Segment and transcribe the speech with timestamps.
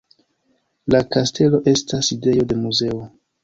[0.95, 3.09] La kastelo estas sidejo de muzeo.